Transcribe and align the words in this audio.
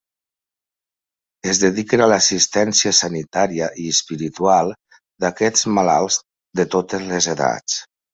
Es 1.49 1.57
dediquen 1.63 2.01
a 2.05 2.07
l'assistència 2.11 2.93
sanitària 2.99 3.67
i 3.83 3.85
espiritual 3.97 4.73
d'aquests 5.25 5.67
malalts, 5.77 6.19
de 6.61 6.67
totes 6.77 7.05
les 7.13 7.29
edats. 7.35 7.77